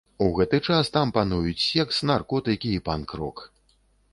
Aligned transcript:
У 0.27 0.27
гэты 0.37 0.59
час 0.69 0.89
там 0.95 1.11
пануюць 1.17 1.63
секс, 1.65 1.99
наркотыкі 2.13 2.69
і 2.79 2.81
панк-рок. 2.89 3.45